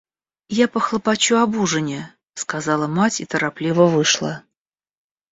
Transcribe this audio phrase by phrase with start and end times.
[0.63, 4.41] —Я похлопочу об ужине,— сказала мать и торопливо вышла.